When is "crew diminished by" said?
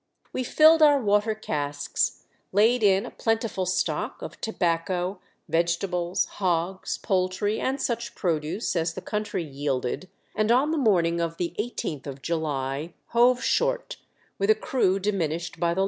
14.55-15.59